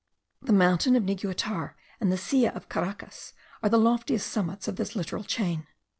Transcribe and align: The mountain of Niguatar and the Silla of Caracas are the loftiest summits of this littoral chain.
The 0.41 0.51
mountain 0.51 0.95
of 0.95 1.03
Niguatar 1.03 1.75
and 1.99 2.11
the 2.11 2.17
Silla 2.17 2.49
of 2.53 2.69
Caracas 2.69 3.33
are 3.61 3.69
the 3.69 3.77
loftiest 3.77 4.31
summits 4.31 4.67
of 4.67 4.77
this 4.77 4.95
littoral 4.95 5.23
chain. 5.23 5.67